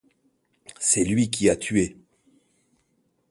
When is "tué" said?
1.55-1.95